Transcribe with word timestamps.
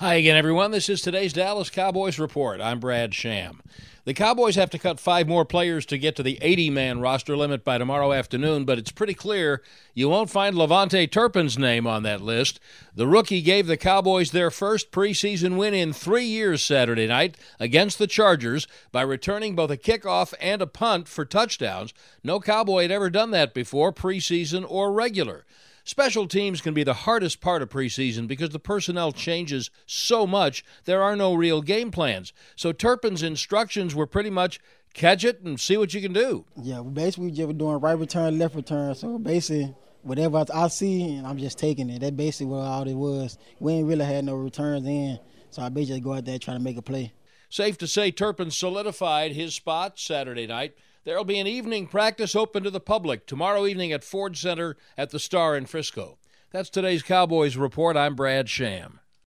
Hi 0.00 0.14
again, 0.14 0.36
everyone. 0.36 0.70
This 0.70 0.88
is 0.88 1.00
today's 1.00 1.32
Dallas 1.32 1.70
Cowboys 1.70 2.20
Report. 2.20 2.60
I'm 2.60 2.78
Brad 2.78 3.12
Sham. 3.16 3.60
The 4.04 4.14
Cowboys 4.14 4.54
have 4.54 4.70
to 4.70 4.78
cut 4.78 5.00
five 5.00 5.26
more 5.26 5.44
players 5.44 5.84
to 5.86 5.98
get 5.98 6.14
to 6.14 6.22
the 6.22 6.38
80 6.40 6.70
man 6.70 7.00
roster 7.00 7.36
limit 7.36 7.64
by 7.64 7.78
tomorrow 7.78 8.12
afternoon, 8.12 8.64
but 8.64 8.78
it's 8.78 8.92
pretty 8.92 9.12
clear 9.12 9.60
you 9.94 10.08
won't 10.08 10.30
find 10.30 10.54
KaVontae 10.54 11.10
Turpin's 11.10 11.58
name 11.58 11.84
on 11.84 12.04
that 12.04 12.20
list. 12.20 12.60
The 12.94 13.08
rookie 13.08 13.42
gave 13.42 13.66
the 13.66 13.76
Cowboys 13.76 14.30
their 14.30 14.52
first 14.52 14.92
preseason 14.92 15.56
win 15.56 15.74
in 15.74 15.92
three 15.92 16.26
years 16.26 16.62
Saturday 16.62 17.08
night 17.08 17.36
against 17.58 17.98
the 17.98 18.06
Chargers 18.06 18.68
by 18.92 19.02
returning 19.02 19.56
both 19.56 19.72
a 19.72 19.76
kickoff 19.76 20.32
and 20.40 20.62
a 20.62 20.68
punt 20.68 21.08
for 21.08 21.24
touchdowns. 21.24 21.92
No 22.22 22.38
Cowboy 22.38 22.82
had 22.82 22.92
ever 22.92 23.10
done 23.10 23.32
that 23.32 23.52
before, 23.52 23.92
preseason 23.92 24.64
or 24.68 24.92
regular. 24.92 25.44
Special 25.88 26.28
teams 26.28 26.60
can 26.60 26.74
be 26.74 26.84
the 26.84 26.92
hardest 26.92 27.40
part 27.40 27.62
of 27.62 27.70
preseason 27.70 28.28
because 28.28 28.50
the 28.50 28.58
personnel 28.58 29.10
changes 29.10 29.70
so 29.86 30.26
much, 30.26 30.62
there 30.84 31.02
are 31.02 31.16
no 31.16 31.32
real 31.32 31.62
game 31.62 31.90
plans. 31.90 32.34
So 32.56 32.72
Turpin's 32.72 33.22
instructions 33.22 33.94
were 33.94 34.06
pretty 34.06 34.28
much 34.28 34.60
catch 34.92 35.24
it 35.24 35.40
and 35.40 35.58
see 35.58 35.78
what 35.78 35.94
you 35.94 36.02
can 36.02 36.12
do. 36.12 36.44
Yeah, 36.60 36.82
basically 36.82 37.28
we 37.28 37.30
just 37.30 37.46
were 37.46 37.54
doing 37.54 37.80
right 37.80 37.98
return, 37.98 38.38
left 38.38 38.54
return. 38.54 38.94
So 38.96 39.18
basically, 39.18 39.74
whatever 40.02 40.44
I 40.52 40.68
see, 40.68 41.16
and 41.16 41.26
I'm 41.26 41.38
just 41.38 41.58
taking 41.58 41.88
it. 41.88 42.00
That's 42.00 42.14
basically 42.14 42.52
what 42.52 42.66
all 42.66 42.86
it 42.86 42.92
was. 42.92 43.38
We 43.58 43.72
ain't 43.72 43.88
really 43.88 44.04
had 44.04 44.26
no 44.26 44.34
returns 44.34 44.86
in, 44.86 45.18
so 45.48 45.62
I 45.62 45.70
basically 45.70 46.00
go 46.00 46.12
out 46.12 46.26
there 46.26 46.38
trying 46.38 46.58
to 46.58 46.62
make 46.62 46.76
a 46.76 46.82
play. 46.82 47.14
Safe 47.48 47.78
to 47.78 47.86
say 47.86 48.10
Turpin 48.10 48.50
solidified 48.50 49.32
his 49.32 49.54
spot 49.54 49.98
Saturday 49.98 50.46
night. 50.46 50.74
There'll 51.08 51.24
be 51.24 51.38
an 51.38 51.46
evening 51.46 51.86
practice 51.86 52.36
open 52.36 52.64
to 52.64 52.70
the 52.70 52.80
public 52.80 53.24
tomorrow 53.26 53.64
evening 53.64 53.92
at 53.92 54.04
Ford 54.04 54.36
Center 54.36 54.76
at 54.98 55.08
the 55.08 55.18
Star 55.18 55.56
in 55.56 55.64
Frisco. 55.64 56.18
That's 56.50 56.68
today's 56.68 57.02
Cowboys 57.02 57.56
Report. 57.56 57.96
I'm 57.96 58.14
Brad 58.14 58.50
Sham. 58.50 59.00